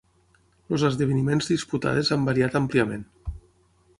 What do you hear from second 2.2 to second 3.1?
variat àmpliament.